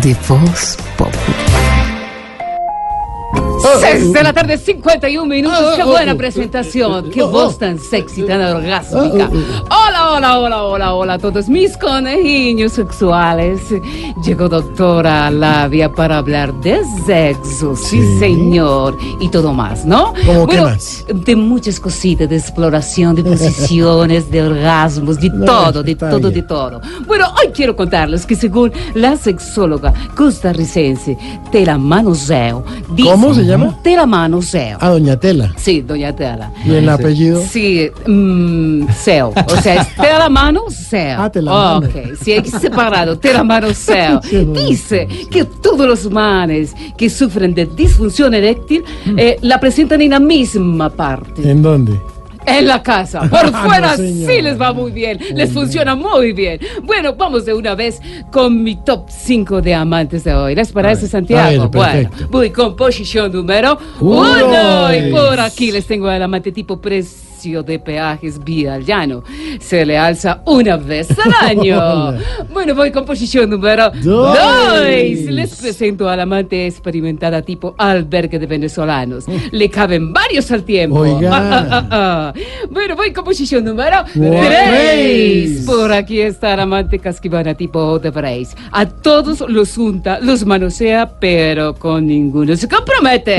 [0.00, 1.12] De voz pop.
[3.78, 5.76] Seis de la tarde, 51 minutos.
[5.76, 6.92] Qué buena oh, presentación.
[6.92, 7.58] oh, Qué oh, voz oh.
[7.58, 9.30] tan sexy, tan orgásmica.
[9.68, 13.60] Ah, Hola, hola, hola, hola, hola a todos mis conejillos sexuales.
[14.24, 18.18] Llegó doctora Labia para hablar de sexo, sí, Sí.
[18.18, 18.98] señor.
[19.20, 20.12] Y todo más, ¿no?
[20.26, 21.04] ¿Cómo qué bueno, más?
[21.12, 26.32] de muchas cositas, de exploración, de posiciones, de orgasmos, de No, todo, de todo, bien.
[26.34, 26.80] de todo.
[27.06, 31.16] Bueno, hoy quiero contarles que según la sexóloga costarricense
[31.50, 33.78] Tela Manoseo, dice- ¿Cómo se llama?
[33.82, 34.78] Tela Manoseo.
[34.80, 35.52] A Doña Tela.
[35.56, 36.50] Sí, doña Tela.
[36.64, 37.40] ¿Y el apellido?
[37.48, 39.32] Sí, mm, Seo.
[39.46, 41.20] O sea, es Tela Mano Seo.
[41.20, 41.86] Ah, Tela Mano.
[41.86, 43.18] Ok, sí, hay separado.
[43.18, 44.20] Tela Mano Seo.
[44.22, 44.52] Sí, no.
[44.60, 48.84] Dice que todos los manes que sufren de disfunción eréctil
[49.16, 51.48] eh, la presentan en la misma parte.
[51.50, 52.00] ¿En dónde?
[52.44, 53.20] En la casa.
[53.20, 54.32] Por Ah, no, fuera señora.
[54.34, 55.18] sí les va muy bien.
[55.34, 56.58] Les funciona muy bien.
[56.82, 58.00] Bueno, vamos de una vez
[58.32, 60.54] con mi top 5 de amantes de hoy.
[60.56, 61.68] ¿Les parece, Santiago?
[61.68, 64.22] ver, bueno, voy con posición número Uno.
[64.48, 64.92] uno.
[64.94, 66.80] Y por aquí les tengo al amante tipo
[67.42, 69.24] precio de peajes vía al llano.
[69.60, 72.14] Se le alza una vez al año.
[72.52, 74.38] Bueno, voy con posición número Dos.
[74.38, 74.80] 2.
[75.30, 79.24] Les presento al amante experimentada tipo albergue de venezolanos.
[79.50, 81.00] Le caben varios al tiempo.
[81.00, 81.30] Oiga.
[81.32, 82.32] Ah, ah, ah.
[82.70, 85.64] Bueno, voy con posición número Tres.
[85.64, 85.66] 3.
[85.66, 88.54] Por aquí está la amante casquivana tipo de Brace.
[88.70, 93.36] A todos los junta, los manosea, pero con ninguno se compromete.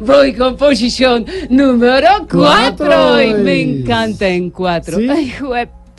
[0.00, 3.23] Voy con posición número 4.
[3.26, 3.44] Cuatro.
[3.44, 4.98] Me encanta en 4.
[4.98, 5.08] ¿Sí?
[5.08, 5.32] Ay,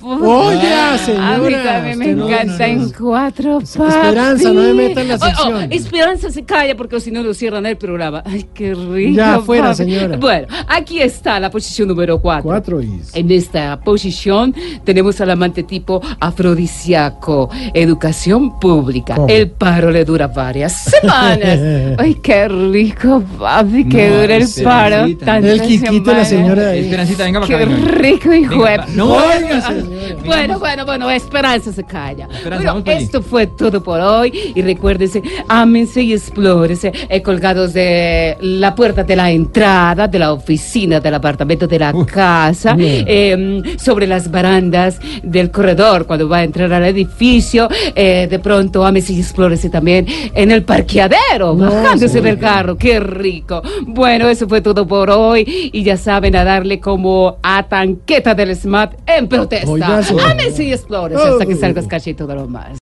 [0.05, 1.33] jue- Oiga, señora.
[1.35, 4.77] A mí también me no- encanta en cuatro, Esperanza, no me papi.
[4.77, 5.59] meta en la Oh, oh.
[5.69, 8.21] Esperanza se calla porque si no lo cierran el programa.
[8.25, 9.15] Ay, qué rico.
[9.17, 9.75] Ya, fuera, papi.
[9.77, 10.17] señora.
[10.17, 12.43] Bueno, aquí está la posición número cuatro.
[12.43, 13.13] Cuatro is.
[13.15, 19.15] En esta posición tenemos al amante tipo afrodisíaco, educación pública.
[19.15, 19.27] ¿Cómo?
[19.27, 21.59] El paro le dura varias semanas.
[21.97, 26.73] Ay, qué rico, papi, que No, dure el paro El Quiquito y la señora.
[26.75, 27.73] Esperancita, venga para Qué acá.
[27.73, 27.87] venga.
[27.91, 29.94] rico, hijo Venga, de no, Oiga, señora.
[30.25, 32.27] Bueno, bueno, bueno, Esperanza se calla.
[32.43, 38.75] Bueno, esto fue todo por hoy y recuérdense, ámense y explórense eh, colgados de la
[38.75, 44.29] puerta de la entrada, de la oficina, del apartamento, de la casa, eh, sobre las
[44.29, 49.69] barandas del corredor cuando va a entrar al edificio, eh, de pronto ámense y explórense
[49.69, 53.61] también en el parqueadero, No, bajándose del carro, qué rico.
[53.81, 58.55] Bueno, eso fue todo por hoy y ya saben a darle como a tanqueta del
[58.55, 59.69] SMAT en protesta.
[59.69, 59.94] Oiga,
[60.25, 62.77] Ámense y explórense hasta que salgas cachito de lo más.